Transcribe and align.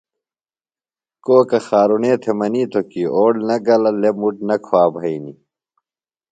کوکہ 1.25 1.59
خارُݨے 1.67 2.13
تھےۡ 2.21 2.35
منِیتوۡ 2.39 2.87
کی 2.91 3.03
اوڑ 3.15 3.31
نہ 3.47 3.55
گلہ 3.65 3.91
لےۡ 4.01 4.15
مُٹ 4.19 4.35
نہ 4.47 4.55
کُھوا 4.65 4.83
بھئینیۡ۔ 4.93 5.37